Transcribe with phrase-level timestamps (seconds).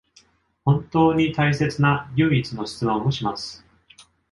[0.65, 3.63] 本当に大切な唯一の質問をします